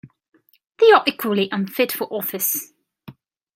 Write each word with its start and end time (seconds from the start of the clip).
They 0.79 0.89
are 0.93 1.03
equally 1.07 1.47
unfit 1.51 1.91
for 1.91 2.05
office 2.11 2.73